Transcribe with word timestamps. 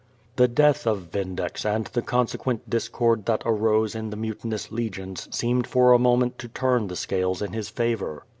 The 0.37 0.47
death 0.47 0.87
of 0.87 1.11
Vindex 1.11 1.63
and 1.63 1.85
the 1.85 2.01
consequent 2.01 2.67
discord 2.67 3.27
that 3.27 3.43
arose 3.45 3.93
in 3.93 4.09
the 4.09 4.17
mutinous 4.17 4.71
legions 4.71 5.27
seemed 5.29 5.67
for 5.67 5.91
a 5.93 5.99
moment 5.99 6.39
to 6.39 6.47
turn 6.47 6.87
the 6.87 6.95
scales 6.95 7.39
in 7.39 7.53
his 7.53 7.69
favor. 7.69 8.25